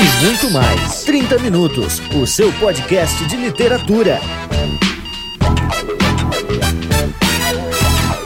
[0.00, 1.04] e muito mais.
[1.04, 4.18] 30 Minutos, o seu podcast de literatura.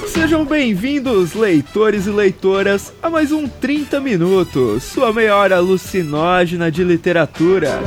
[0.07, 6.85] Sejam bem-vindos, leitores e leitoras, a mais um 30 Minutos, sua meia hora alucinógena de
[6.85, 7.81] literatura.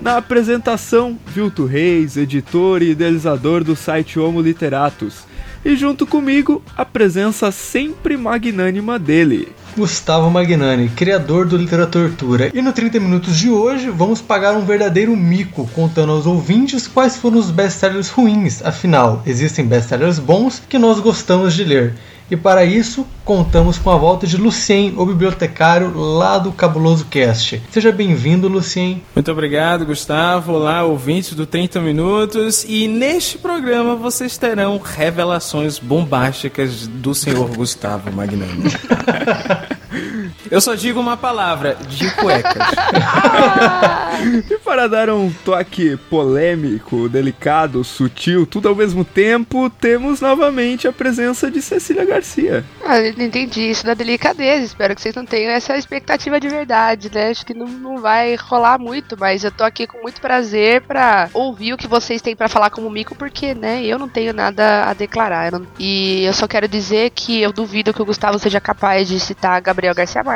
[0.00, 5.24] Na apresentação, Vilto Reis, editor e idealizador do site Homo Literatus.
[5.64, 9.52] E junto comigo, a presença sempre magnânima dele.
[9.76, 12.50] Gustavo Magnani, criador do Literatura.
[12.54, 17.18] E no 30 Minutos de hoje, vamos pagar um verdadeiro mico, contando aos ouvintes quais
[17.18, 18.64] foram os best-sellers ruins.
[18.64, 21.94] Afinal, existem best-sellers bons que nós gostamos de ler.
[22.28, 27.62] E para isso, contamos com a volta de Lucien, o bibliotecário lá do Cabuloso Cast.
[27.70, 29.00] Seja bem-vindo, Lucien.
[29.14, 30.54] Muito obrigado, Gustavo.
[30.54, 32.64] Olá, ouvintes do 30 Minutos.
[32.68, 38.64] E neste programa vocês terão revelações bombásticas do senhor Gustavo Magnani.
[40.50, 42.54] Eu só digo uma palavra, de cuecas.
[44.50, 50.92] e para dar um toque polêmico, delicado, sutil, tudo ao mesmo tempo, temos novamente a
[50.92, 52.64] presença de Cecília Garcia.
[52.84, 54.64] Ah, eu entendi isso da delicadeza.
[54.64, 57.30] Espero que vocês não tenham essa expectativa de verdade, né?
[57.30, 61.28] Acho que não, não vai rolar muito, mas eu tô aqui com muito prazer para
[61.34, 64.84] ouvir o que vocês têm para falar como mico, porque, né, eu não tenho nada
[64.84, 65.52] a declarar.
[65.52, 65.66] Eu não...
[65.78, 69.60] E eu só quero dizer que eu duvido que o Gustavo seja capaz de citar
[69.60, 70.35] Gabriel Garcia Marques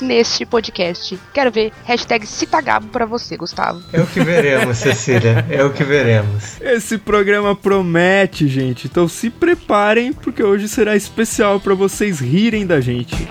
[0.00, 1.18] neste podcast.
[1.32, 3.82] Quero ver hashtag Citagabo pra você, Gustavo.
[3.92, 5.44] É o que veremos, Cecília.
[5.50, 6.60] É o que veremos.
[6.60, 8.86] Esse programa promete, gente.
[8.86, 13.28] Então se preparem, porque hoje será especial para vocês rirem da gente.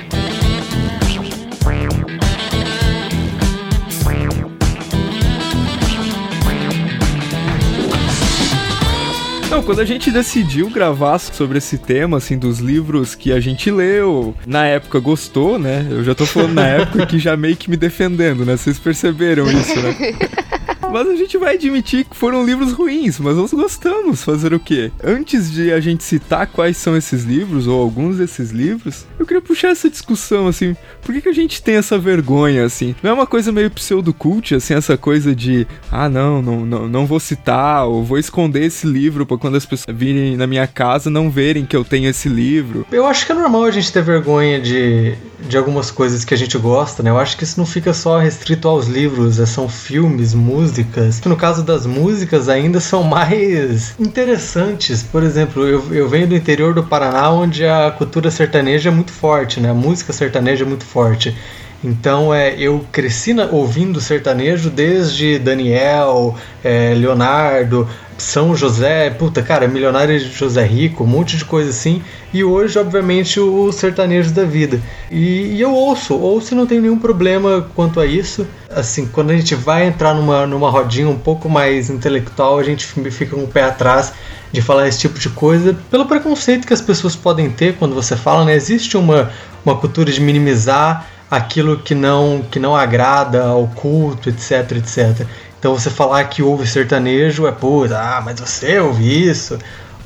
[9.62, 13.70] Não, quando a gente decidiu gravar sobre esse tema, assim, dos livros que a gente
[13.70, 15.86] leu, na época gostou, né?
[15.88, 18.58] Eu já tô falando na época que já meio que me defendendo, né?
[18.58, 19.96] Vocês perceberam isso, né?
[20.92, 24.24] Mas a gente vai admitir que foram livros ruins, mas nós gostamos.
[24.24, 24.92] Fazer o quê?
[25.02, 29.42] Antes de a gente citar quais são esses livros, ou alguns desses livros, eu queria
[29.42, 30.76] puxar essa discussão, assim.
[31.02, 32.94] Por que, que a gente tem essa vergonha, assim?
[33.02, 37.06] Não é uma coisa meio pseudo-cult, assim, essa coisa de, ah, não, não, não, não
[37.06, 41.10] vou citar, ou vou esconder esse livro para quando as pessoas virem na minha casa
[41.10, 42.86] não verem que eu tenho esse livro.
[42.92, 45.16] Eu acho que é normal a gente ter vergonha de,
[45.48, 47.10] de algumas coisas que a gente gosta, né?
[47.10, 50.34] Eu acho que isso não fica só restrito aos livros, é, são filmes,
[50.82, 51.22] músicas.
[51.22, 55.04] No caso das músicas, ainda são mais interessantes.
[55.04, 59.12] Por exemplo, eu, eu venho do interior do Paraná, onde a cultura sertaneja é muito
[59.12, 59.70] forte, né?
[59.70, 61.36] A música sertaneja é muito forte.
[61.84, 67.88] Então é, eu cresci na, ouvindo sertanejo desde Daniel, é, Leonardo,
[68.18, 72.04] São José, puta, cara, Milionário José Rico, um monte de coisa assim.
[72.32, 74.80] E hoje, obviamente, os sertanejos da vida.
[75.10, 78.48] E, e, eu ouço, ouço e não tenho nenhum problema quanto a isso.
[78.70, 82.86] Assim, quando a gente vai entrar numa, numa rodinha um pouco mais intelectual, a gente
[82.86, 84.14] fica com um o pé atrás
[84.52, 88.16] de falar esse tipo de coisa pelo preconceito que as pessoas podem ter quando você
[88.16, 88.54] fala, né?
[88.54, 89.32] Existe uma,
[89.66, 95.26] uma cultura de minimizar aquilo que não que não agrada ao culto, etc, etc.
[95.58, 99.58] Então você falar que ouve sertanejo é puta, ah, mas você ouve isso,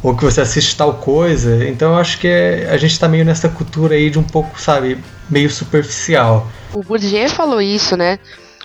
[0.03, 1.67] ou que você assiste tal coisa.
[1.67, 4.61] Então eu acho que é, a gente está meio nessa cultura aí de um pouco,
[4.61, 6.47] sabe, meio superficial.
[6.71, 8.19] O Bourdieu falou isso, né?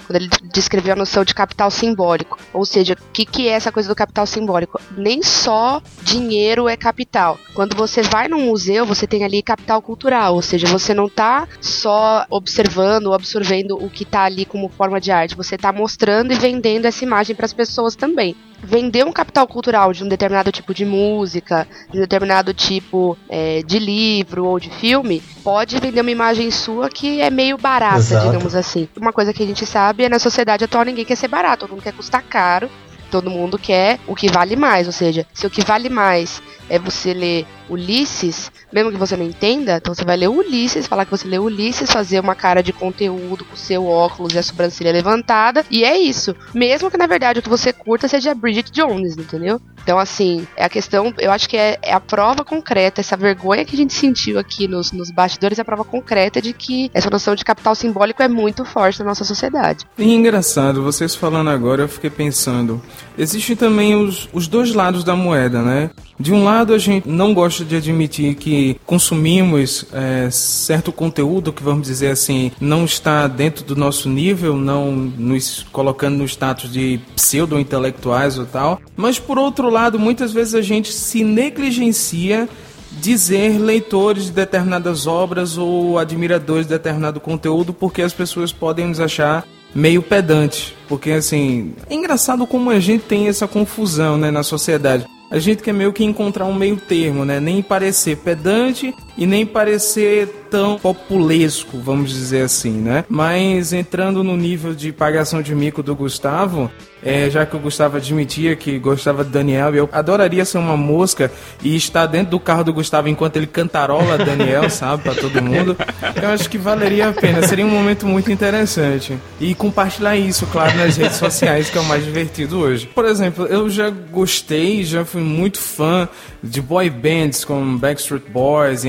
[0.06, 2.38] Quando ele descreveu a noção de capital simbólico.
[2.52, 4.80] Ou seja, o que, que é essa coisa do capital simbólico?
[4.96, 7.38] Nem só dinheiro é capital.
[7.54, 11.46] Quando você vai num museu, você tem ali capital cultural, ou seja, você não está
[11.60, 16.32] só observando ou absorvendo o que está ali como forma de arte, você está mostrando
[16.32, 20.52] e vendendo essa imagem para as pessoas também vender um capital cultural de um determinado
[20.52, 26.00] tipo de música, de um determinado tipo é, de livro ou de filme, pode vender
[26.00, 28.26] uma imagem sua que é meio barata, Exato.
[28.26, 28.88] digamos assim.
[28.96, 31.70] Uma coisa que a gente sabe é na sociedade atual ninguém quer ser barato, todo
[31.70, 32.70] mundo quer custar caro,
[33.10, 36.78] todo mundo quer o que vale mais, ou seja, se o que vale mais é
[36.78, 41.10] você ler Ulisses, mesmo que você não entenda, então você vai ler Ulisses, falar que
[41.10, 45.64] você leu Ulisses, fazer uma cara de conteúdo com seu óculos e a sobrancelha levantada,
[45.70, 46.34] e é isso.
[46.54, 49.60] Mesmo que na verdade o que você curta seja Bridget Jones, entendeu?
[49.82, 53.64] Então, assim, é a questão, eu acho que é, é a prova concreta, essa vergonha
[53.64, 57.10] que a gente sentiu aqui nos, nos bastidores é a prova concreta de que essa
[57.10, 59.86] noção de capital simbólico é muito forte na nossa sociedade.
[59.96, 62.80] E engraçado, vocês falando agora, eu fiquei pensando,
[63.16, 65.90] existem também os, os dois lados da moeda, né?
[66.18, 71.62] De um lado, a gente não gosta de admitir que consumimos é, certo conteúdo que,
[71.62, 77.00] vamos dizer assim, não está dentro do nosso nível, não nos colocando no status de
[77.14, 78.80] pseudo-intelectuais ou tal.
[78.96, 82.48] Mas, por outro lado, muitas vezes a gente se negligencia
[82.92, 89.00] dizer leitores de determinadas obras ou admiradores de determinado conteúdo, porque as pessoas podem nos
[89.00, 94.42] achar meio pedante, porque assim, é engraçado como a gente tem essa confusão, né, na
[94.42, 95.06] sociedade.
[95.30, 97.38] A gente quer meio que encontrar um meio termo, né?
[97.38, 103.04] Nem parecer pedante e nem parecer tão populesco, vamos dizer assim, né?
[103.06, 106.70] Mas entrando no nível de pagação de mico do Gustavo,
[107.02, 111.30] é, já que o Gustavo admitia que gostava de Daniel, eu adoraria ser uma mosca
[111.62, 115.76] e estar dentro do carro do Gustavo enquanto ele cantarola Daniel, sabe, para todo mundo.
[116.20, 119.16] Eu acho que valeria a pena, seria um momento muito interessante.
[119.40, 122.86] E compartilhar isso, claro, nas redes sociais, que é o mais divertido hoje.
[122.86, 126.08] Por exemplo, eu já gostei, já fui muito fã
[126.42, 128.88] de boy bands como Backstreet Boys e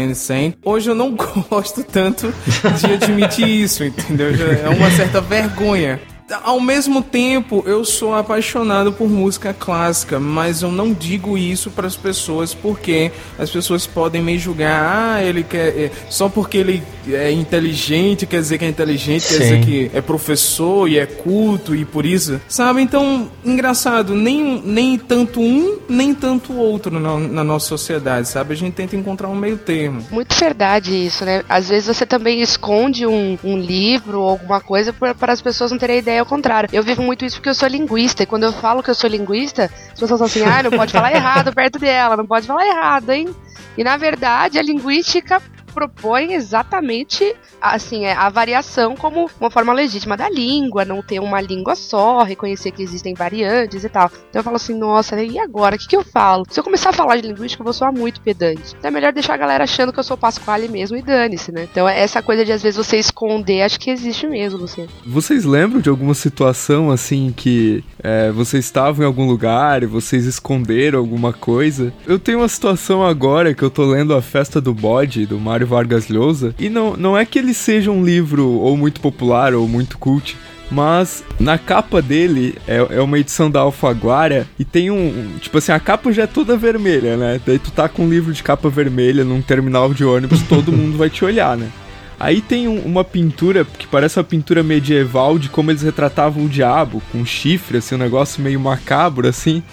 [0.63, 1.15] Hoje eu não
[1.49, 2.33] gosto tanto
[2.79, 4.29] de admitir isso, entendeu?
[4.63, 5.99] É uma certa vergonha
[6.43, 11.87] ao mesmo tempo, eu sou apaixonado por música clássica, mas eu não digo isso para
[11.87, 15.15] as pessoas porque as pessoas podem me julgar.
[15.15, 15.67] Ah, ele quer.
[15.77, 19.37] É, só porque ele é inteligente quer dizer que é inteligente, Sim.
[19.37, 22.39] quer dizer que é professor e é culto e por isso.
[22.47, 22.81] Sabe?
[22.81, 28.53] Então, engraçado, nem, nem tanto um, nem tanto outro na, na nossa sociedade, sabe?
[28.53, 30.05] A gente tenta encontrar um meio termo.
[30.11, 31.43] Muito verdade isso, né?
[31.47, 35.77] Às vezes você também esconde um, um livro ou alguma coisa para as pessoas não
[35.77, 36.69] terem ideia ao contrário.
[36.71, 38.23] Eu vivo muito isso porque eu sou linguista.
[38.23, 40.91] E quando eu falo que eu sou linguista, as pessoas falam assim: ah, não pode
[40.91, 43.29] falar errado perto dela, não pode falar errado, hein?
[43.77, 50.17] E na verdade, a linguística propõe exatamente assim é, a variação como uma forma legítima
[50.17, 54.11] da língua, não ter uma língua só, reconhecer que existem variantes e tal.
[54.29, 55.75] Então eu falo assim, nossa, e agora?
[55.75, 56.45] O que, que eu falo?
[56.49, 58.75] Se eu começar a falar de linguística, eu vou soar muito pedante.
[58.77, 61.67] Então é melhor deixar a galera achando que eu sou Pasquale mesmo e dane-se, né?
[61.71, 64.87] Então essa coisa de às vezes você esconder, acho que existe mesmo, você.
[65.05, 70.25] Vocês lembram de alguma situação assim que é, vocês estavam em algum lugar e vocês
[70.25, 71.93] esconderam alguma coisa?
[72.05, 75.60] Eu tenho uma situação agora que eu tô lendo A Festa do Bode, do Mário
[75.65, 79.67] Vargas Llosa, e não, não é que ele seja um livro ou muito popular ou
[79.67, 80.37] muito cult,
[80.71, 85.73] mas na capa dele é, é uma edição da Alfaguara e tem um, Tipo assim,
[85.73, 87.41] a capa já é toda vermelha, né?
[87.45, 90.97] Daí tu tá com um livro de capa vermelha num terminal de ônibus, todo mundo
[90.97, 91.69] vai te olhar, né?
[92.17, 96.49] Aí tem um, uma pintura que parece uma pintura medieval de como eles retratavam o
[96.49, 99.63] diabo, com chifre, assim, um negócio meio macabro, assim.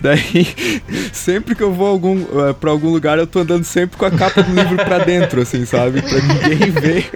[0.00, 0.80] Daí,
[1.12, 4.10] sempre que eu vou algum, uh, pra algum lugar, eu tô andando sempre com a
[4.10, 6.00] capa do livro pra dentro, assim, sabe?
[6.02, 7.10] Pra ninguém ver.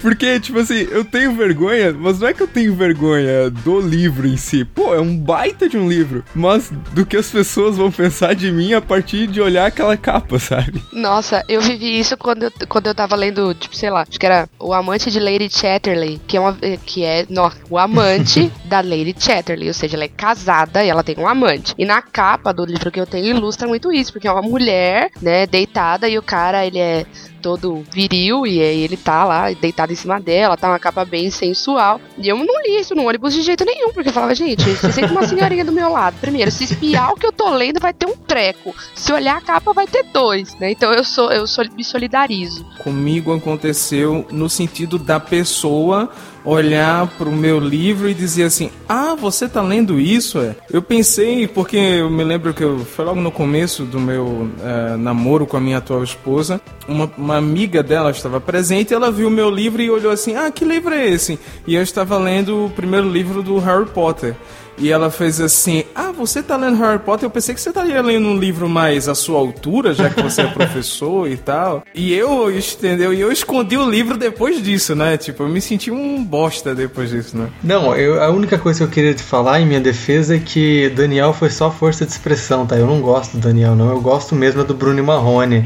[0.00, 4.26] Porque, tipo assim, eu tenho vergonha, mas não é que eu tenho vergonha do livro
[4.26, 4.64] em si.
[4.64, 6.24] Pô, é um baita de um livro.
[6.34, 10.38] Mas do que as pessoas vão pensar de mim a partir de olhar aquela capa,
[10.38, 10.82] sabe?
[10.92, 14.26] Nossa, eu vivi isso quando eu, quando eu tava lendo, tipo, sei lá, acho que
[14.26, 16.56] era O Amante de Lady Chatterley, que é uma.
[16.84, 19.68] que é no, o amante da Lady Chatterley.
[19.68, 21.74] Ou seja, ela é casada e ela tem um amante.
[21.76, 25.10] E na capa do livro que eu tenho ilustra muito isso, porque é uma mulher,
[25.20, 27.06] né, deitada e o cara, ele é
[27.40, 31.30] todo viril e aí ele tá lá deitado em cima dela, tá uma capa bem
[31.30, 32.00] sensual.
[32.18, 34.92] E eu não li isso no ônibus de jeito nenhum, porque eu falava, gente, você
[34.92, 36.16] sente uma senhorinha do meu lado.
[36.20, 38.74] Primeiro, se espiar o que eu tô lendo, vai ter um treco.
[38.94, 40.70] Se olhar a capa, vai ter dois, né?
[40.70, 42.64] Então eu sou, eu sou, me solidarizo.
[42.82, 46.10] Comigo aconteceu no sentido da pessoa
[46.44, 50.38] olhar para o meu livro e dizer assim: Ah, você tá lendo isso?
[50.38, 50.54] É?
[50.72, 54.96] Eu pensei, porque eu me lembro que eu, foi logo no começo do meu uh,
[54.98, 59.30] namoro com a minha atual esposa, uma, uma amiga dela estava presente, ela viu o
[59.30, 61.38] meu livro e olhou assim: Ah, que livro é esse?
[61.66, 64.34] E eu estava lendo o primeiro livro do Harry Potter.
[64.80, 67.26] E ela fez assim: Ah, você tá lendo Harry Potter?
[67.26, 70.42] Eu pensei que você estaria lendo um livro mais à sua altura, já que você
[70.42, 71.84] é professor e tal.
[71.94, 73.12] E eu, entendeu?
[73.12, 75.16] E eu escondi o livro depois disso, né?
[75.18, 77.48] Tipo, eu me senti um bosta depois disso, né?
[77.62, 80.90] Não, eu, a única coisa que eu queria te falar em minha defesa é que
[80.96, 82.76] Daniel foi só força de expressão, tá?
[82.76, 83.90] Eu não gosto do Daniel, não.
[83.90, 85.64] Eu gosto mesmo do Bruno Marrone.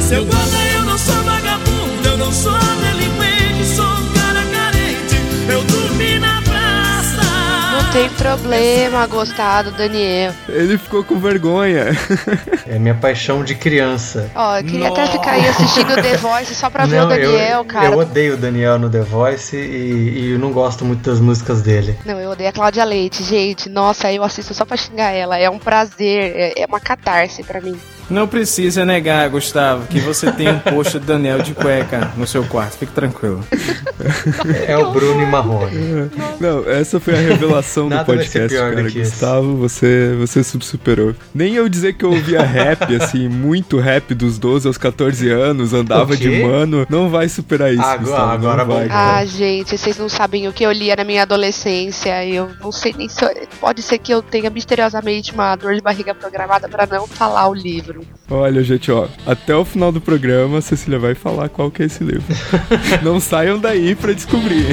[0.00, 0.65] Seu eu
[7.96, 10.34] tem problema gostar do Daniel.
[10.50, 11.86] Ele ficou com vergonha.
[12.68, 14.30] É minha paixão de criança.
[14.34, 15.02] Ó, eu queria Nossa.
[15.02, 17.86] até ficar aí assistindo The Voice só pra ver o Daniel, eu, cara.
[17.86, 21.62] Eu odeio o Daniel no The Voice e, e eu não gosto muito das músicas
[21.62, 21.96] dele.
[22.04, 23.70] Não, eu odeio a Cláudia Leite, gente.
[23.70, 25.38] Nossa, eu assisto só pra xingar ela.
[25.38, 27.80] É um prazer, é, é uma catarse pra mim.
[28.08, 32.44] Não precisa negar, Gustavo, que você tem um post do Daniel de cueca no seu
[32.44, 32.78] quarto.
[32.78, 33.44] Fique tranquilo.
[34.66, 36.10] É o Bruno e Marrone.
[36.38, 38.82] Não, essa foi a revelação do podcast, cara.
[38.82, 41.14] Gustavo, você, você superou.
[41.34, 45.72] Nem eu dizer que eu ouvia rap, assim, muito rap dos 12 aos 14 anos,
[45.72, 48.32] andava de mano, não vai superar isso, agora, Gustavo.
[48.32, 48.88] Agora vai.
[48.90, 52.24] Ah, gente, vocês não sabem o que eu lia na minha adolescência.
[52.24, 53.24] Eu não sei nem se.
[53.60, 57.54] Pode ser que eu tenha misteriosamente uma dor de barriga programada para não falar o
[57.54, 57.95] livro.
[58.30, 61.86] Olha, gente, ó, até o final do programa a Cecília vai falar qual que é
[61.86, 62.24] esse livro.
[63.02, 64.66] Não saiam daí pra descobrir,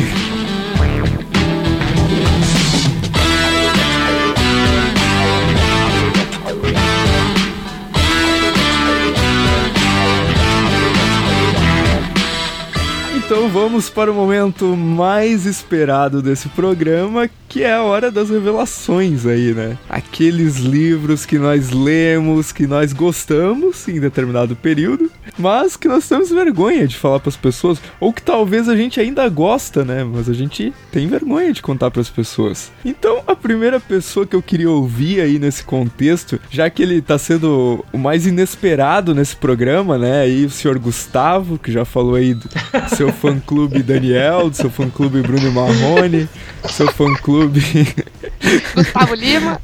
[13.43, 19.25] Então vamos para o momento mais esperado desse programa, que é a hora das revelações
[19.25, 19.77] aí, né?
[19.89, 26.29] Aqueles livros que nós lemos, que nós gostamos em determinado período, mas que nós temos
[26.29, 30.03] vergonha de falar para as pessoas, ou que talvez a gente ainda gosta, né?
[30.03, 32.71] Mas a gente tem vergonha de contar para as pessoas.
[32.83, 37.17] Então, a primeira pessoa que eu queria ouvir aí nesse contexto, já que ele tá
[37.17, 40.21] sendo o mais inesperado nesse programa, né?
[40.21, 42.47] Aí o senhor Gustavo, que já falou aí do
[42.95, 46.29] seu fã-clube Daniel, do seu fã-clube Bruno Marrone,
[46.69, 47.61] seu fã-clube
[48.75, 49.61] Gustavo Lima.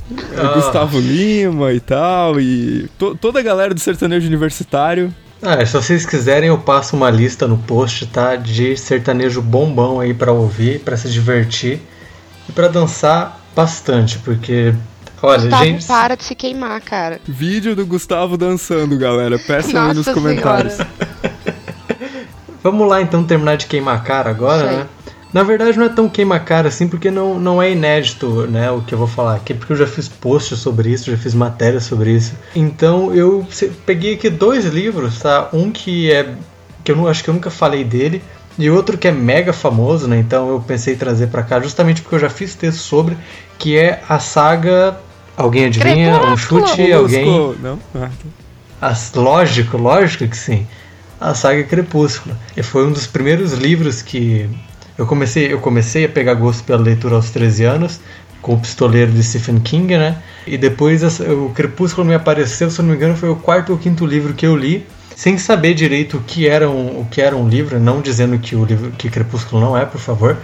[0.55, 5.13] Gustavo Lima e tal, e to toda a galera do sertanejo universitário.
[5.41, 8.35] Ah, se vocês quiserem, eu passo uma lista no post, tá?
[8.35, 11.79] De sertanejo bombão aí para ouvir, para se divertir
[12.47, 14.73] e para dançar bastante, porque
[15.21, 15.85] Olha, Gustavo, gente.
[15.85, 17.19] para de se queimar, cara.
[17.25, 19.37] Vídeo do Gustavo dançando, galera.
[19.39, 20.77] Peçam aí nos comentários.
[22.63, 24.77] Vamos lá então terminar de queimar a cara agora, Sei.
[24.77, 24.87] né?
[25.31, 28.71] Na verdade não é tão queima a cara assim, porque não, não é inédito, né,
[28.71, 31.33] o que eu vou falar aqui, porque eu já fiz posts sobre isso, já fiz
[31.35, 32.33] matéria sobre isso.
[32.55, 33.47] Então eu
[33.85, 35.49] peguei aqui dois livros, tá?
[35.53, 36.33] Um que é
[36.83, 38.23] que eu não acho que eu nunca falei dele,
[38.57, 40.17] e outro que é mega famoso, né?
[40.17, 43.15] Então eu pensei em trazer pra cá justamente porque eu já fiz texto sobre,
[43.57, 44.97] que é a saga
[45.37, 46.19] Alguém adivinha?
[46.33, 47.25] Um chute, alguém
[47.61, 47.79] Não?
[47.95, 48.09] Ah,
[48.81, 50.65] as- lógico, lógico que sim.
[51.21, 52.35] A saga Crepúsculo.
[52.57, 54.49] E foi um dos primeiros livros que
[54.99, 58.01] eu comecei, eu comecei a pegar gosto pela leitura aos 13 anos,
[58.41, 60.17] com o Pistoleiro de Stephen King, né?
[60.45, 63.77] E depois o Crepúsculo me apareceu, se eu não me engano, foi o quarto ou
[63.77, 67.33] quinto livro que eu li, sem saber direito o que era um, o que era
[67.33, 70.35] um livro, não dizendo que o livro que Crepúsculo não é, por favor.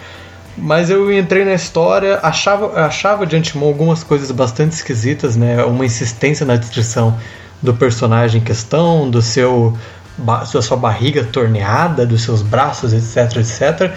[0.58, 5.66] Mas eu entrei na história, achava, achava de antemão algumas coisas bastante esquisitas, né?
[5.66, 7.18] Uma insistência na descrição
[7.62, 9.78] do personagem em questão, do seu
[10.18, 13.94] da sua barriga torneada, dos seus braços, etc, etc.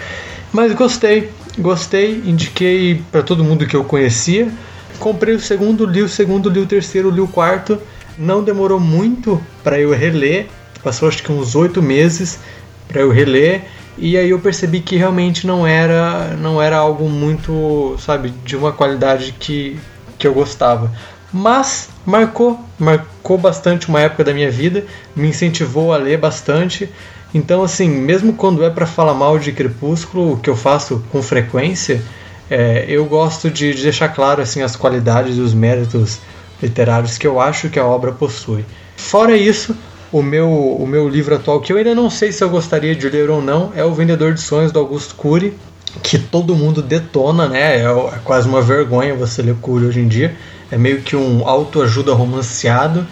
[0.51, 4.51] Mas gostei, gostei, indiquei para todo mundo que eu conhecia.
[4.97, 7.79] Comprei o segundo, li o segundo, li o terceiro, li o quarto.
[8.17, 10.47] Não demorou muito para eu reler,
[10.83, 12.39] passou acho que uns oito meses
[12.87, 13.63] para eu reler
[13.97, 18.71] e aí eu percebi que realmente não era não era algo muito sabe de uma
[18.71, 19.79] qualidade que,
[20.17, 20.91] que eu gostava
[21.31, 26.89] mas marcou marcou bastante uma época da minha vida me incentivou a ler bastante
[27.33, 31.21] então assim mesmo quando é para falar mal de Crepúsculo o que eu faço com
[31.21, 32.01] frequência
[32.49, 36.19] é, eu gosto de de deixar claro assim as qualidades e os méritos
[36.61, 39.75] literários que eu acho que a obra possui fora isso
[40.11, 43.07] o meu, o meu livro atual, que eu ainda não sei se eu gostaria de
[43.09, 45.55] ler ou não, é O Vendedor de Sonhos, do Augusto Cury,
[46.01, 47.77] que todo mundo detona, né?
[47.77, 50.35] É, é quase uma vergonha você ler Cury hoje em dia.
[50.71, 53.05] É meio que um autoajuda romanceado.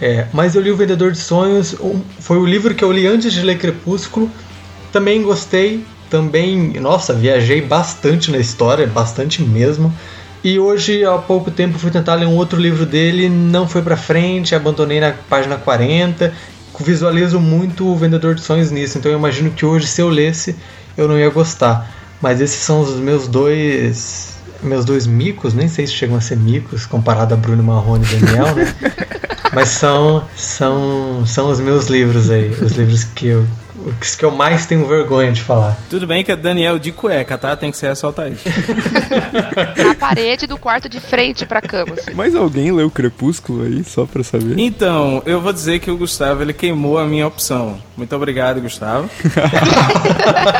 [0.00, 1.76] É, mas eu li O Vendedor de Sonhos,
[2.18, 4.30] foi o livro que eu li antes de ler Crepúsculo.
[4.90, 9.94] Também gostei, também, nossa, viajei bastante na história, bastante mesmo.
[10.42, 13.96] E hoje, há pouco tempo, fui tentar ler um outro livro dele, não foi pra
[13.96, 16.32] frente, abandonei na página 40.
[16.80, 20.56] Visualizo muito o Vendedor de Sonhos nisso, então eu imagino que hoje, se eu lesse,
[20.96, 21.94] eu não ia gostar.
[22.22, 24.29] Mas esses são os meus dois.
[24.62, 28.16] Meus dois micos, nem sei se chegam a ser micos comparado a Bruno Marrone e
[28.16, 28.74] Daniel, né?
[29.52, 33.46] Mas são, são, são os meus livros aí, os livros que eu,
[34.00, 35.76] os que eu mais tenho vergonha de falar.
[35.88, 37.56] Tudo bem que é Daniel de cueca, tá?
[37.56, 38.40] Tem que ser só Thaís.
[39.76, 41.94] Na parede do quarto de frente pra cama.
[41.94, 42.12] assim.
[42.14, 44.58] Mas alguém leu Crepúsculo aí, só pra saber?
[44.58, 47.78] Então, eu vou dizer que o Gustavo ele queimou a minha opção.
[47.96, 49.08] Muito obrigado, Gustavo.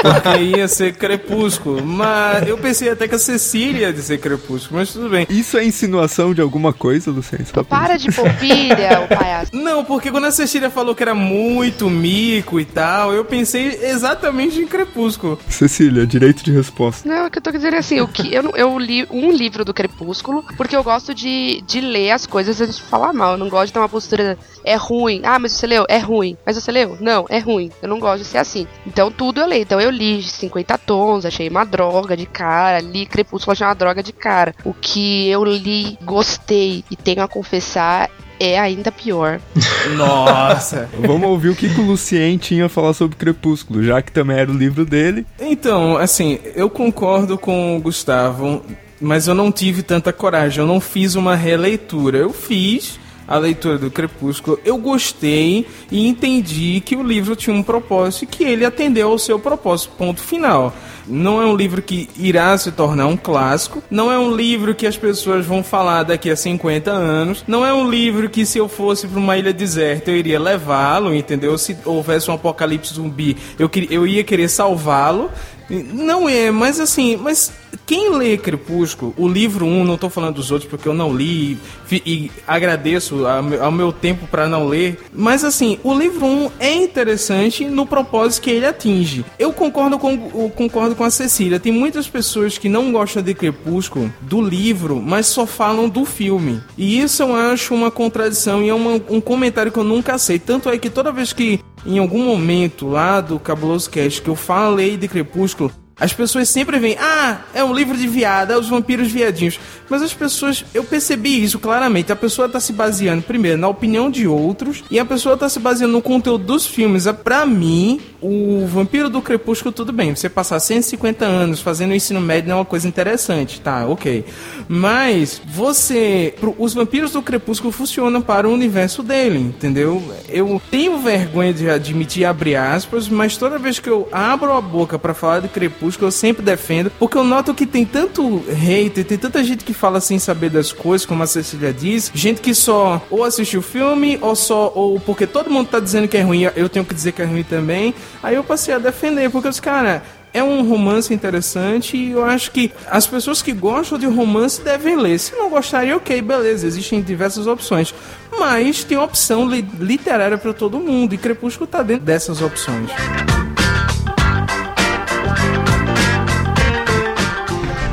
[0.03, 1.85] Porque ia ser Crepúsculo.
[1.85, 5.27] Mas eu pensei até que a Cecília ia dizer Crepúsculo, mas tudo bem.
[5.29, 7.47] Isso é insinuação de alguma coisa, Luciano?
[7.53, 9.51] Só Para de polvilha, o palhaço.
[9.55, 14.59] Não, porque quando a Cecília falou que era muito mico e tal, eu pensei exatamente
[14.61, 15.39] em Crepúsculo.
[15.49, 17.09] Cecília, direito de resposta.
[17.09, 19.65] Não, é que eu tô dizendo assim, o que eu, não- eu li um livro
[19.65, 23.33] do Crepúsculo, porque eu gosto de, de ler as coisas antes de falar mal.
[23.33, 24.39] Eu não gosto de ter uma postura.
[24.65, 25.21] É ruim.
[25.25, 25.85] Ah, mas você leu?
[25.89, 26.37] É ruim.
[26.45, 26.97] Mas você leu?
[27.01, 27.71] Não, é ruim.
[27.83, 28.67] Eu não gosto de ser assim.
[28.87, 29.63] Então tudo eu leio.
[29.63, 32.81] Então eu li 50 tons, achei uma droga de cara.
[32.81, 34.55] Li Crepúsculo, achei uma droga de cara.
[34.65, 39.39] O que eu li, gostei e tenho a confessar é ainda pior.
[39.97, 40.89] Nossa.
[40.99, 44.39] Vamos ouvir o que, que o Lucien tinha a falar sobre Crepúsculo, já que também
[44.39, 45.27] era o livro dele.
[45.39, 48.65] Então, assim, eu concordo com o Gustavo,
[48.99, 50.61] mas eu não tive tanta coragem.
[50.61, 52.17] Eu não fiz uma releitura.
[52.19, 52.99] Eu fiz
[53.31, 58.27] a leitura do Crepúsculo, eu gostei e entendi que o livro tinha um propósito e
[58.27, 60.75] que ele atendeu ao seu propósito, ponto final.
[61.07, 64.87] Não é um livro que irá se tornar um clássico, não é um livro que
[64.87, 68.69] as pessoas vão falar daqui a 50 anos, não é um livro que se eu
[68.69, 71.57] fosse para uma ilha deserta eu iria levá-lo, entendeu?
[71.57, 75.31] Se houvesse um apocalipse zumbi, eu, eu ia querer salvá-lo.
[75.71, 77.53] Não é, mas assim, mas
[77.87, 81.59] quem lê Crepúsculo, o livro 1, não estou falando dos outros porque eu não li
[81.91, 86.73] e, e agradeço ao meu tempo para não ler, mas assim, o livro 1 é
[86.75, 89.25] interessante no propósito que ele atinge.
[89.39, 94.13] Eu concordo com, concordo com a Cecília, tem muitas pessoas que não gostam de Crepúsculo
[94.21, 96.61] do livro, mas só falam do filme.
[96.77, 100.45] E isso eu acho uma contradição e é uma, um comentário que eu nunca aceito.
[100.45, 104.37] Tanto é que toda vez que em algum momento lá do Cabuloso Cast que eu
[104.37, 108.69] falei de Crepúsculo, as pessoas sempre veem, ah, é um livro de viada, é os
[108.69, 109.61] vampiros viadinhos.
[109.91, 112.11] Mas as pessoas, eu percebi isso claramente.
[112.11, 115.59] A pessoa está se baseando, primeiro, na opinião de outros, e a pessoa está se
[115.59, 117.07] baseando no conteúdo dos filmes.
[117.07, 120.15] É, pra mim, o Vampiro do Crepúsculo, tudo bem.
[120.15, 124.25] Você passar 150 anos fazendo o ensino médio não é uma coisa interessante, tá, ok.
[124.69, 126.35] Mas você.
[126.57, 130.01] Os vampiros do Crepúsculo funcionam para o universo dele, entendeu?
[130.29, 134.99] Eu tenho vergonha de admitir, abre aspas, mas toda vez que eu abro a boca
[134.99, 139.05] para falar de Crepúsculo, que eu sempre defendo, porque eu noto que tem tanto hater,
[139.05, 142.55] tem tanta gente que fala sem saber das coisas, como a Cecília diz, gente que
[142.55, 146.23] só ou assistiu o filme, ou só, ou porque todo mundo tá dizendo que é
[146.23, 147.95] ruim, eu tenho que dizer que é ruim também.
[148.23, 152.51] Aí eu passei a defender, porque os caras, é um romance interessante e eu acho
[152.51, 155.19] que as pessoas que gostam de romance devem ler.
[155.19, 157.95] Se não gostarem, ok, beleza, existem diversas opções.
[158.39, 162.91] Mas tem opção li literária para todo mundo e Crepúsculo tá dentro dessas opções.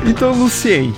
[0.08, 0.94] Então, Lucien,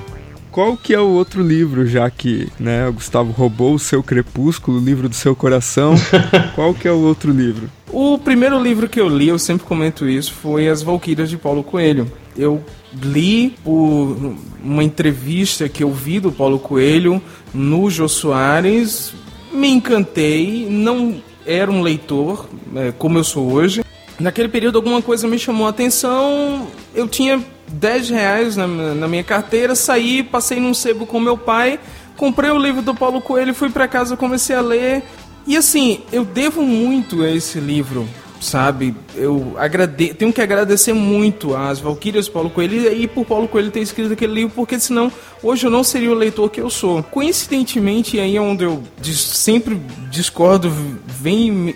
[0.52, 4.78] qual que é o outro livro, já que né, o Gustavo roubou o seu Crepúsculo,
[4.78, 5.96] o livro do seu coração?
[6.54, 7.68] qual que é o outro livro?
[7.88, 11.64] O primeiro livro que eu li, eu sempre comento isso, foi As Valquírias de Paulo
[11.64, 12.10] Coelho.
[12.36, 12.64] Eu
[13.02, 17.20] li por uma entrevista que eu vi do Paulo Coelho
[17.52, 19.12] no Jô Soares,
[19.52, 23.82] me encantei, não era um leitor é, como eu sou hoje.
[24.20, 29.24] Naquele período alguma coisa me chamou a atenção, eu tinha 10 reais na, na minha
[29.24, 31.78] carteira, saí, passei num sebo com meu pai,
[32.16, 35.02] comprei o livro do Paulo Coelho, fui para casa, comecei a ler.
[35.46, 38.06] E assim, eu devo muito a esse livro
[38.40, 38.94] sabe?
[39.14, 40.14] Eu agrade...
[40.14, 44.32] tenho que agradecer muito às Valquírias Paulo Coelho e por Paulo Coelho ter escrito aquele
[44.32, 47.02] livro, porque senão hoje eu não seria o leitor que eu sou.
[47.02, 50.72] Coincidentemente, aí é onde eu sempre discordo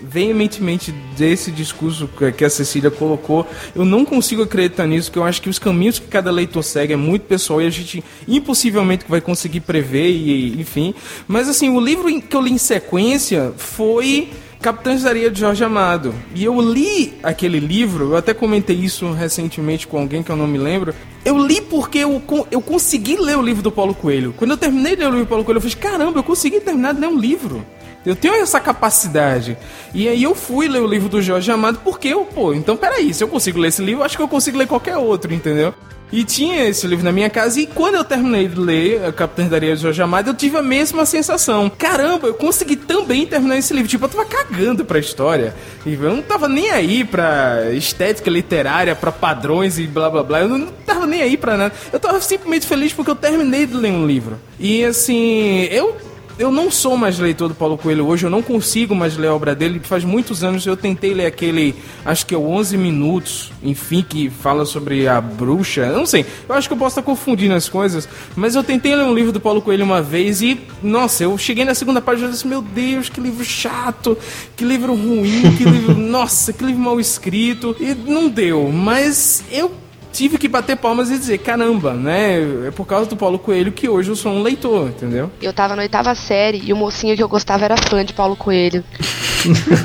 [0.09, 5.43] veementemente desse discurso que a Cecília colocou, eu não consigo acreditar nisso, que eu acho
[5.43, 9.21] que os caminhos que cada leitor segue é muito pessoal e a gente impossivelmente vai
[9.21, 10.95] conseguir prever, e enfim.
[11.29, 14.31] Mas assim, o livro que eu li em sequência foi
[14.65, 16.15] Capitães da Areia de Jorge Amado.
[16.35, 20.47] E eu li aquele livro, eu até comentei isso recentemente com alguém que eu não
[20.47, 20.95] me lembro.
[21.23, 24.33] Eu li porque eu, eu consegui ler o livro do Paulo Coelho.
[24.39, 26.61] Quando eu terminei de ler o livro do Paulo Coelho, eu falei, caramba, eu consegui
[26.61, 27.63] terminar de ler um livro.
[28.07, 29.55] Eu tenho essa capacidade.
[29.93, 33.13] E aí eu fui ler o livro do Jorge Amado porque eu, pô, então peraí,
[33.13, 35.75] se eu consigo ler esse livro, acho que eu consigo ler qualquer outro, entendeu?
[36.13, 37.61] E tinha esse livro na minha casa.
[37.61, 40.57] E quando eu terminei de ler a Capitã da Areia de Jorge Amado, eu tive
[40.57, 41.69] a mesma sensação.
[41.69, 43.89] Caramba, eu consegui também terminar esse livro.
[43.89, 45.55] Tipo, eu tava cagando pra história.
[45.85, 50.41] E eu não tava nem aí pra estética literária, pra padrões e blá blá blá.
[50.41, 51.75] Eu não tava nem aí pra nada.
[51.93, 54.39] Eu tava simplesmente feliz porque eu terminei de ler um livro.
[54.59, 55.97] E assim, eu
[56.39, 59.35] eu não sou mais leitor do Paulo Coelho hoje, eu não consigo mais ler a
[59.35, 59.81] obra dele.
[59.83, 64.29] Faz muitos anos eu tentei ler aquele, acho que é o 11 Minutos, enfim, que
[64.29, 65.83] fala sobre a bruxa.
[65.83, 68.95] Eu não sei, eu acho que eu posso estar confundindo as coisas, mas eu tentei
[68.95, 72.29] ler um livro do Paulo Coelho uma vez e, nossa, eu cheguei na segunda página
[72.29, 74.19] e disse: Meu Deus, que livro chato,
[74.57, 77.77] que livro ruim, que livro, nossa, que livro mal escrito.
[77.79, 79.84] E não deu, mas eu
[80.15, 82.69] tive que bater palmas e dizer, caramba, né?
[82.69, 85.31] É por causa do Paulo Coelho que hoje eu sou um leitor, entendeu?
[85.43, 88.37] Eu tava na oitava série e o mocinho que eu gostava era fã de Paulo
[88.37, 88.85] Coelho.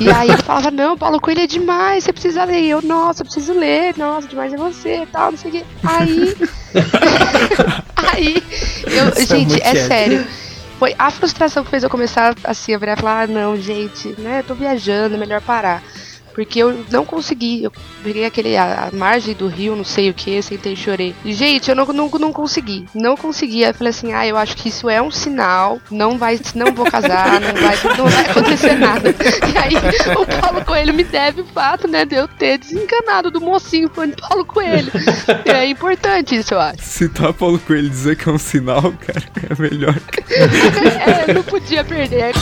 [0.00, 2.62] e aí ele falava, não, Paulo Coelho é demais, você precisa ler.
[2.62, 5.64] E eu, nossa, eu preciso ler, nossa, demais é você tal, não sei o quê.
[5.82, 6.36] Aí.
[7.96, 8.42] aí.
[8.86, 10.26] Eu, é gente, é, é sério.
[10.78, 14.14] Foi a frustração que fez eu começar assim, a virar e falar, ah, não, gente,
[14.16, 14.38] né?
[14.38, 15.82] Eu tô viajando, é melhor parar.
[16.34, 17.64] Porque eu não consegui.
[17.64, 21.14] Eu peguei aquele, a, a margem do rio, não sei o que, sentei e chorei.
[21.24, 22.86] E, gente, eu não, não, não consegui.
[22.94, 23.64] Não consegui.
[23.64, 25.80] Aí eu falei assim, ah, eu acho que isso é um sinal.
[25.90, 29.10] Não vai, não vou casar, não vai, não vai acontecer nada.
[29.10, 29.74] E aí
[30.16, 34.08] o Paulo Coelho me deve o fato, né, de eu ter desencanado do mocinho fã
[34.08, 34.92] de Paulo Coelho.
[35.44, 36.82] É importante isso, eu acho.
[36.82, 39.94] Citar Paulo Coelho e dizer que é um sinal, cara, é melhor.
[41.28, 42.32] é, não podia perder.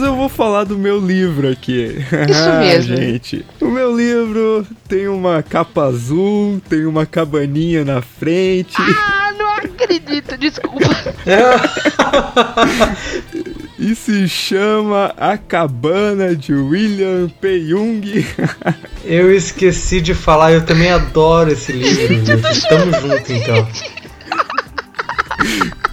[0.00, 1.98] Mas eu vou falar do meu livro aqui.
[1.98, 2.06] Isso
[2.50, 2.96] Ah, mesmo.
[2.96, 3.44] gente.
[3.60, 8.72] O meu livro tem uma capa azul, tem uma cabaninha na frente.
[8.78, 10.78] Ah, não acredito, desculpa.
[13.78, 17.60] E se chama A Cabana de William P.
[17.66, 18.26] Jung.
[19.04, 22.26] Eu esqueci de falar, eu também adoro esse livro.
[22.26, 22.68] gente.
[22.68, 23.66] Tamo junto então.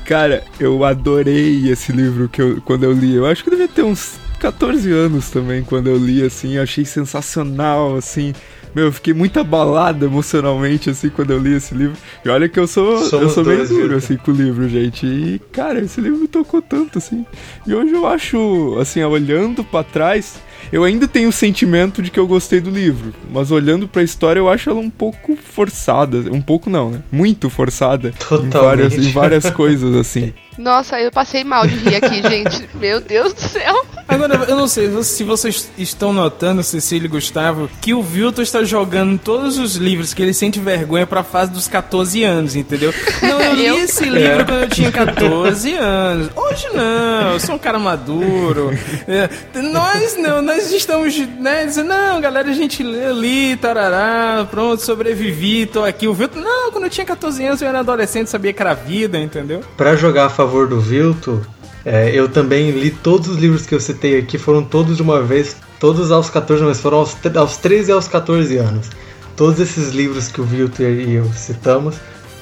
[0.07, 3.13] Cara, eu adorei esse livro que eu, quando eu li.
[3.13, 6.53] Eu acho que devia ter uns 14 anos também quando eu li, assim.
[6.53, 8.33] Eu achei sensacional, assim.
[8.73, 11.97] Meu, eu fiquei muito abalado emocionalmente, assim, quando eu li esse livro.
[12.23, 15.05] E olha que eu sou, eu sou meio duro, assim, com o livro, gente.
[15.05, 17.25] E, cara, esse livro me tocou tanto, assim.
[17.65, 20.39] E hoje eu acho, assim, olhando pra trás,
[20.71, 23.13] eu ainda tenho o sentimento de que eu gostei do livro.
[23.31, 26.17] Mas olhando pra história, eu acho ela um pouco forçada.
[26.31, 27.03] Um pouco não, né?
[27.11, 28.09] Muito forçada.
[28.09, 28.53] Em Totalmente.
[28.53, 30.33] várias, em várias coisas, assim.
[30.57, 32.67] Nossa, eu passei mal de rir aqui, gente.
[32.75, 33.85] Meu Deus do céu.
[34.07, 38.63] Agora, eu não sei se vocês estão notando, Cecília e Gustavo, que o Vilton está
[38.63, 42.93] jogando todos os livros que ele sente vergonha pra fase dos 14 anos, entendeu?
[43.21, 43.77] Não, eu li Eu?
[43.79, 46.29] esse livro quando eu tinha 14 anos.
[46.35, 48.71] Hoje não, eu sou um cara maduro.
[49.07, 49.29] É,
[49.61, 55.83] nós não, nós estamos, né, dizendo, não, galera, a gente li, tarará, pronto, sobrevivi, tô
[55.83, 56.07] aqui.
[56.07, 59.19] O Vilton, não, quando eu tinha 14 anos eu era adolescente, sabia que era vida,
[59.19, 59.61] entendeu?
[59.75, 61.45] Pra jogar a favor do Vilto,
[61.85, 65.21] é, eu também li todos os livros que eu citei aqui, foram todos de uma
[65.21, 68.89] vez, todos aos 14, mas foram aos, aos 13 e aos 14 anos.
[69.35, 71.95] Todos esses livros que o Vilto e eu citamos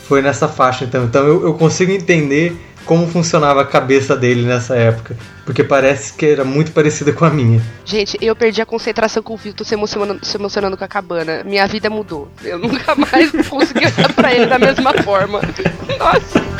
[0.07, 1.03] foi nessa faixa, então.
[1.03, 6.25] Então eu, eu consigo entender como funcionava a cabeça dele nessa época, porque parece que
[6.25, 7.61] era muito parecida com a minha.
[7.83, 11.43] Gente, eu perdi a concentração com o Vitor se emocionando, se emocionando com a cabana.
[11.43, 12.31] Minha vida mudou.
[12.43, 15.41] Eu nunca mais consegui olhar pra ele da mesma forma.
[15.99, 16.54] Nossa.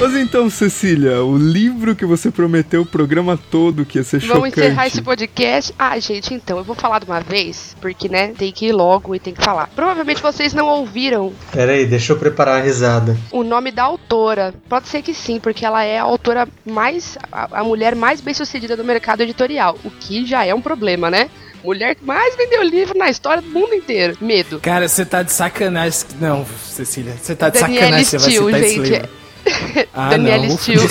[0.00, 4.48] Mas então, Cecília, o livro que você prometeu o programa todo que ia ser Vamos
[4.48, 4.60] chocante.
[4.60, 5.74] encerrar esse podcast.
[5.78, 9.14] Ah, gente, então, eu vou falar de uma vez, porque, né, tem que ir logo
[9.14, 9.68] e tem que falar.
[9.76, 13.14] Provavelmente vocês não ouviram Pera aí, deixa eu preparar a risada.
[13.30, 14.54] o nome da autora.
[14.70, 17.18] Pode ser que sim, porque ela é a autora mais.
[17.30, 19.76] a, a mulher mais bem sucedida do mercado editorial.
[19.84, 21.28] O que já é um problema, né?
[21.62, 24.16] Mulher que mais vendeu livro na história do mundo inteiro.
[24.18, 24.60] Medo.
[24.60, 26.06] Cara, você tá de sacanagem.
[26.18, 28.02] Não, Cecília, você tá de sacanagem.
[28.04, 28.90] Você vai Steele, citar esse gente.
[28.92, 29.20] livro.
[29.92, 30.24] Ah, não.
[30.54, 30.80] Ufa, Steele.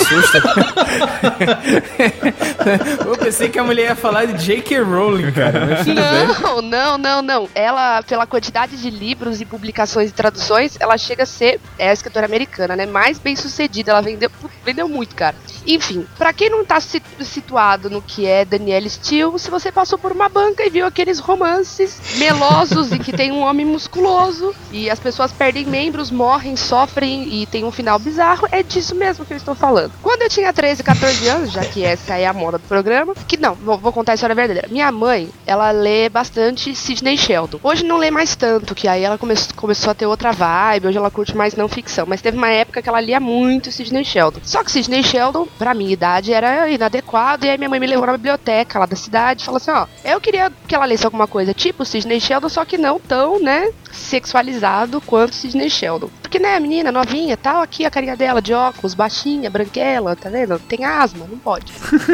[3.06, 4.80] Eu pensei que a mulher ia falar de J.K.
[4.80, 5.60] Rowling, cara.
[5.86, 7.48] Não, não, não, não.
[7.54, 11.92] Ela, pela quantidade de livros e publicações e traduções, ela chega a ser é a
[11.92, 12.86] escritora americana, né?
[12.86, 13.92] Mais bem sucedida.
[13.92, 14.30] Ela vendeu,
[14.64, 15.36] vendeu muito, cara.
[15.66, 19.98] Enfim, pra quem não tá si- situado no que é Danielle Steele, se você passou
[19.98, 24.88] por uma banca e viu aqueles romances melosos em que tem um homem musculoso e
[24.90, 29.32] as pessoas perdem membros, morrem, sofrem e tem um final bizarro, é disso mesmo que
[29.32, 29.92] eu estou falando.
[30.02, 33.36] Quando eu tinha 13, 14 anos, já que essa é a moda do programa, que
[33.36, 34.68] não, vou, vou contar a história verdadeira.
[34.70, 37.58] Minha mãe, ela lê bastante Sidney Sheldon.
[37.62, 40.98] Hoje não lê mais tanto, que aí ela come começou a ter outra vibe, hoje
[40.98, 44.40] ela curte mais não ficção, mas teve uma época que ela lia muito Sidney Sheldon.
[44.42, 48.06] Só que Sidney Sheldon, pra minha idade, era inadequado, e aí minha mãe me levou
[48.06, 51.26] na biblioteca lá da cidade e falou assim, ó, eu queria que ela lesse alguma
[51.26, 56.10] coisa tipo Sidney Sheldon, só que não tão, né, sexualizado quanto Sidney Sheldon.
[56.22, 60.28] Porque, né, a menina novinha, tal, aqui a carinha dela de óculos, baixinha, branquela, tá
[60.28, 60.58] vendo?
[60.60, 61.72] Tem asma, não pode.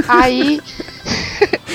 [0.08, 0.60] Aí.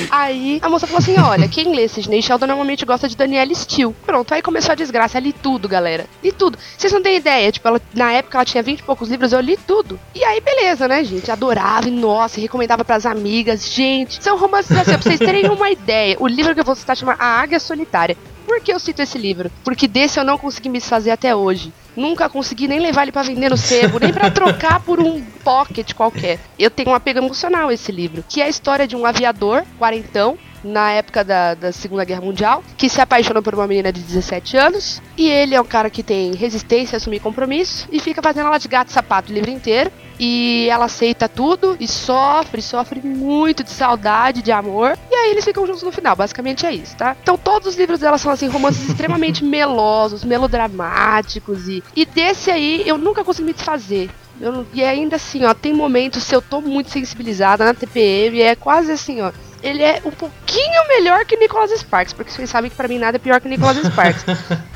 [0.09, 3.93] Aí a moça falou assim: olha, quem lê Sidney Sheldon normalmente gosta de Danielle Steele.
[4.05, 5.17] Pronto, aí começou a desgraça.
[5.17, 6.05] Eu li tudo, galera.
[6.23, 6.57] Li tudo.
[6.77, 9.39] Vocês não têm ideia, tipo, ela, na época ela tinha 20 e poucos livros, eu
[9.39, 9.99] li tudo.
[10.15, 11.29] E aí, beleza, né, gente?
[11.31, 13.71] Adorava e nossa, recomendava pras amigas.
[13.71, 16.17] Gente, são romances assim, pra vocês terem uma ideia.
[16.19, 18.17] O livro que eu vou citar chama A Águia Solitária.
[18.45, 19.51] Por que eu cito esse livro?
[19.63, 21.71] Porque desse eu não consegui me desfazer até hoje.
[21.95, 25.93] Nunca consegui nem levar ele pra vender no sebo, nem pra trocar por um pocket
[25.93, 26.39] qualquer.
[26.57, 29.63] Eu tenho um apego emocional a esse livro, que é a história de um aviador,
[29.77, 34.01] quarentão, na época da, da Segunda Guerra Mundial, que se apaixona por uma menina de
[34.01, 38.21] 17 anos, e ele é um cara que tem resistência a assumir compromisso, e fica
[38.21, 42.61] fazendo ela de gato e sapato o livro inteiro, e ela aceita tudo e sofre,
[42.61, 44.95] sofre muito de saudade, de amor.
[45.09, 47.17] E aí eles ficam juntos no final, basicamente é isso, tá?
[47.23, 52.83] Então todos os livros dela são assim, romances extremamente melosos, melodramáticos e, e desse aí
[52.85, 54.11] eu nunca consegui me desfazer.
[54.39, 58.55] Eu, e ainda assim, ó, tem momentos se eu tô muito sensibilizada na TPM, é
[58.55, 59.31] quase assim, ó
[59.63, 63.17] ele é um pouquinho melhor que Nicholas Sparks, porque vocês sabem que para mim nada
[63.17, 64.25] é pior que Nicholas Sparks.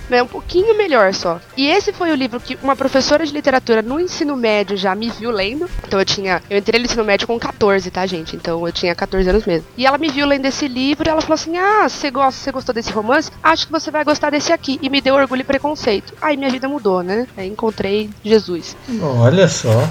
[0.10, 1.40] É um pouquinho melhor só.
[1.58, 5.10] E esse foi o livro que uma professora de literatura no ensino médio já me
[5.10, 5.70] viu lendo.
[5.88, 6.42] Então eu tinha.
[6.50, 8.36] Eu entrei no ensino médio com 14, tá, gente?
[8.36, 9.68] Então eu tinha 14 anos mesmo.
[9.78, 12.52] E ela me viu lendo esse livro e ela falou assim: Ah, você gosta, você
[12.52, 13.32] gostou desse romance?
[13.42, 14.80] Acho que você vai gostar desse aqui.
[14.82, 16.14] E me deu orgulho e preconceito.
[16.22, 17.28] Aí minha vida mudou, né?
[17.36, 18.76] Aí encontrei Jesus.
[19.02, 19.70] Olha só.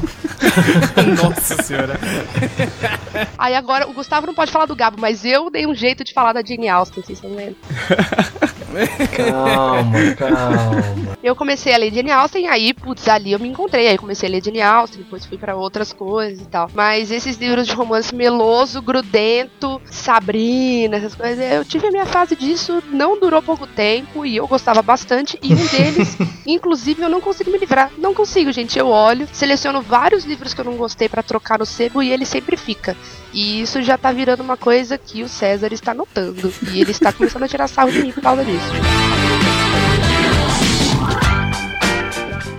[1.22, 1.98] Nossa senhora.
[3.38, 6.12] Aí agora o Gustavo não pode falar do Gabo, mas eu dei um jeito de
[6.12, 7.56] falar da Jane Austen, vocês estão vendo?
[9.16, 11.16] calma, calma.
[11.22, 13.88] Eu comecei a ler Jane Austen, aí, putz, ali eu me encontrei.
[13.88, 16.70] Aí comecei a ler Jane Austen, depois fui para outras coisas e tal.
[16.74, 22.36] Mas esses livros de romance meloso, grudento, Sabrina, essas coisas, eu tive a minha fase
[22.36, 25.38] disso, não durou pouco tempo e eu gostava bastante.
[25.42, 27.90] E um deles, inclusive, eu não consigo me livrar.
[27.96, 28.78] Não consigo, gente.
[28.78, 32.26] Eu olho, seleciono vários livros que eu não gostei para trocar no sebo e ele
[32.26, 32.96] sempre fica.
[33.32, 36.52] E isso já tá virando uma coisa que o César está notando.
[36.72, 39.53] E ele está começando a tirar sarro de mim por causa disso.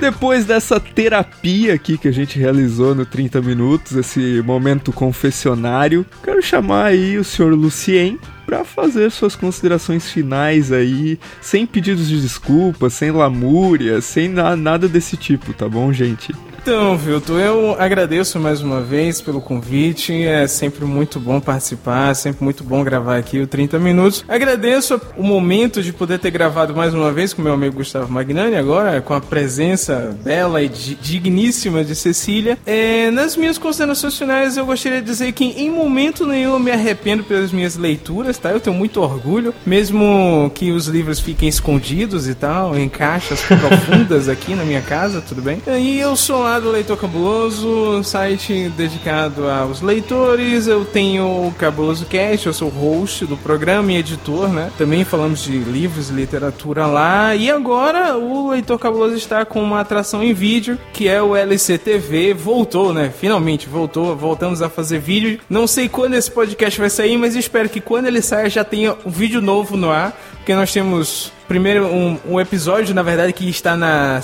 [0.06, 6.44] Depois dessa terapia aqui que a gente realizou no 30 Minutos, esse momento confessionário, quero
[6.44, 12.88] chamar aí o senhor Lucien para fazer suas considerações finais aí, sem pedidos de desculpa,
[12.88, 16.32] sem lamúria, sem na nada desse tipo, tá bom, gente?
[16.66, 20.26] Então, Vilton, eu agradeço mais uma vez pelo convite.
[20.26, 24.26] É sempre muito bom participar, sempre muito bom gravar aqui o 30 Minutos.
[24.28, 28.56] Agradeço o momento de poder ter gravado mais uma vez com meu amigo Gustavo Magnani,
[28.56, 32.58] agora com a presença bela e digníssima de Cecília.
[32.66, 36.72] É, nas minhas considerações finais, eu gostaria de dizer que em momento nenhum eu me
[36.72, 38.50] arrependo pelas minhas leituras, tá?
[38.50, 44.28] Eu tenho muito orgulho, mesmo que os livros fiquem escondidos e tal, em caixas profundas
[44.28, 45.62] aqui na minha casa, tudo bem?
[45.68, 50.68] E eu sou lá do Leitor Cabuloso, site dedicado aos leitores.
[50.68, 54.72] Eu tenho o Cabuloso Cast, eu sou host do programa e editor, né?
[54.78, 57.36] Também falamos de livros literatura lá.
[57.36, 62.34] E agora o Leitor Cabuloso está com uma atração em vídeo, que é o LCTV.
[62.34, 63.12] Voltou, né?
[63.18, 64.16] Finalmente voltou.
[64.16, 65.40] Voltamos a fazer vídeo.
[65.50, 68.96] Não sei quando esse podcast vai sair, mas espero que quando ele saia já tenha
[69.06, 70.18] um vídeo novo no ar.
[70.46, 74.22] Porque nós temos primeiro um, um, episódio, na verdade, que está na,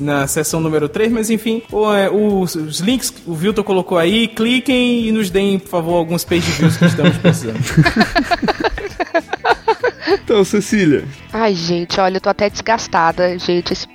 [0.00, 5.06] na sessão número 3, mas enfim, o, é, os, links o Vilton colocou aí, cliquem
[5.06, 7.58] e nos deem, por favor, alguns page views que estamos precisando.
[10.06, 11.04] Então, Cecília.
[11.32, 13.38] Ai, gente, olha, eu tô até desgastada.
[13.38, 13.86] Gente, esse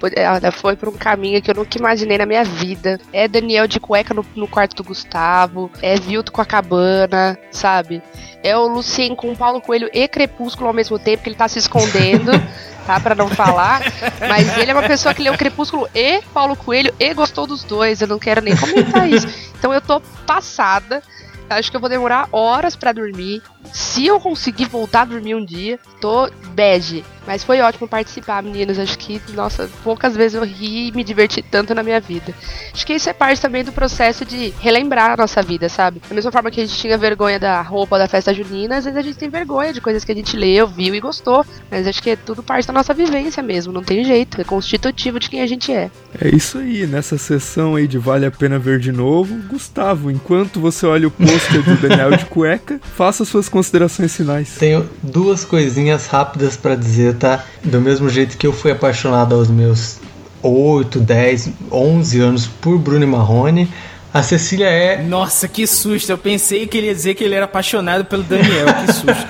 [0.54, 3.00] foi por um caminho que eu nunca imaginei na minha vida.
[3.12, 8.02] É Daniel de cueca no, no quarto do Gustavo, é Vilto com a cabana, sabe?
[8.43, 11.48] É o Lucien com o Paulo Coelho e Crepúsculo ao mesmo tempo, que ele tá
[11.48, 12.32] se escondendo,
[12.88, 13.00] tá?
[13.00, 13.82] Pra não falar.
[14.20, 18.02] Mas ele é uma pessoa que leu Crepúsculo e Paulo Coelho e gostou dos dois.
[18.02, 19.28] Eu não quero nem comentar isso.
[19.58, 21.02] Então eu tô passada.
[21.50, 23.41] Acho que eu vou demorar horas para dormir.
[23.73, 27.03] Se eu conseguir voltar a dormir um dia, tô bege.
[27.27, 28.80] Mas foi ótimo participar, meninos.
[28.80, 32.34] Acho que, nossa, poucas vezes eu ri e me diverti tanto na minha vida.
[32.73, 36.01] Acho que isso é parte também do processo de relembrar a nossa vida, sabe?
[36.08, 38.97] Da mesma forma que a gente tinha vergonha da roupa da festa junina, às vezes
[38.97, 41.45] a gente tem vergonha de coisas que a gente leu, viu e gostou.
[41.69, 44.39] Mas acho que é tudo parte da nossa vivência mesmo, não tem jeito.
[44.39, 45.91] É constitutivo de quem a gente é.
[46.21, 50.62] É isso aí, nessa sessão aí de Vale a Pena Ver de Novo, Gustavo, enquanto
[50.62, 54.50] você olha o pôster do Daniel de cueca, faça suas considerações finais.
[54.60, 57.43] Tenho duas coisinhas rápidas para dizer, tá?
[57.63, 59.98] Do mesmo jeito que eu fui apaixonado aos meus
[60.43, 63.67] 8, 10, 11 anos por Bruno Marrone,
[64.13, 65.02] a Cecília é.
[65.02, 66.12] Nossa, que susto!
[66.12, 69.28] Eu pensei que ele ia dizer que ele era apaixonado pelo Daniel, que susto.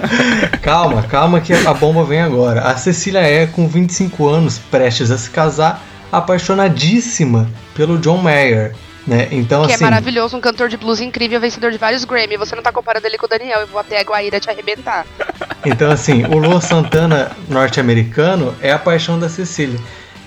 [0.62, 2.62] calma, calma que a bomba vem agora.
[2.62, 8.74] A Cecília é, com 25 anos, prestes a se casar, apaixonadíssima pelo John Mayer.
[9.08, 9.26] Né?
[9.30, 12.36] Então, que assim, é maravilhoso, um cantor de blues incrível, vencedor de vários Grammy.
[12.36, 15.06] Você não tá comparando ele com o Daniel, eu vou até a Guaíra te arrebentar.
[15.66, 19.78] Então, assim, o Luan Santana norte-americano é a paixão da Cecília.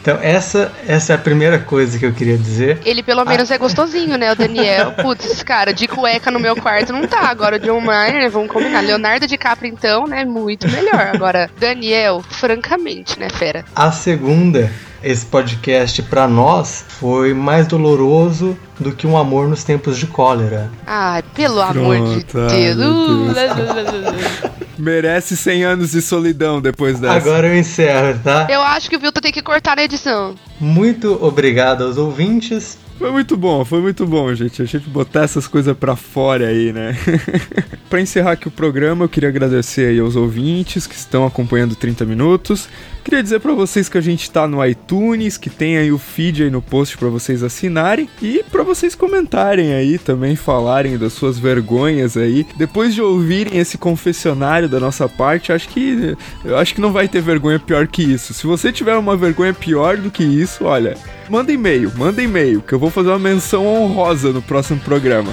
[0.02, 2.80] Então, essa, essa é a primeira coisa que eu queria dizer.
[2.84, 3.56] Ele pelo menos ah.
[3.56, 4.34] é gostosinho, né?
[4.34, 4.92] O Daniel.
[5.02, 7.30] Putz, cara, de cueca no meu quarto não tá.
[7.30, 8.82] Agora o John Mayer, vamos combinar.
[8.82, 10.26] Leonardo DiCaprio, então, né?
[10.26, 11.12] Muito melhor.
[11.14, 13.64] Agora, Daniel, francamente, né, fera?
[13.74, 14.70] A segunda
[15.04, 20.70] esse podcast para nós foi mais doloroso do que um amor nos tempos de cólera.
[20.86, 22.78] Ai, pelo Pronto, amor de Deus.
[22.78, 24.52] Deus.
[24.78, 27.14] Merece 100 anos de solidão depois dessa.
[27.16, 28.48] Agora eu encerro, tá?
[28.50, 30.36] Eu acho que o Vilton tem que cortar na edição.
[30.60, 32.78] Muito obrigado aos ouvintes.
[33.02, 34.62] Foi muito bom, foi muito bom, gente.
[34.62, 36.96] A gente botar essas coisas pra fora aí, né?
[37.90, 42.06] pra encerrar aqui o programa, eu queria agradecer aí aos ouvintes que estão acompanhando 30
[42.06, 42.70] minutos.
[43.04, 46.44] Queria dizer para vocês que a gente tá no iTunes, que tem aí o feed
[46.44, 51.40] aí no post para vocês assinarem e para vocês comentarem aí também, falarem das suas
[51.40, 52.46] vergonhas aí.
[52.56, 57.08] Depois de ouvirem esse confessionário da nossa parte, acho que eu acho que não vai
[57.08, 58.32] ter vergonha pior que isso.
[58.32, 60.96] Se você tiver uma vergonha pior do que isso, olha,
[61.32, 65.32] manda e-mail, manda e-mail, que eu vou fazer uma menção honrosa no próximo programa.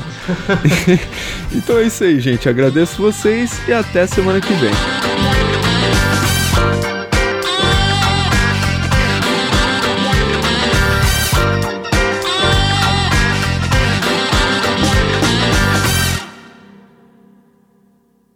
[1.53, 2.49] então é isso aí, gente.
[2.49, 5.18] Agradeço vocês e até semana que vem.